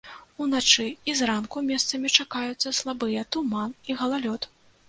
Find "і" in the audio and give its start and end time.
1.11-1.15, 3.93-4.01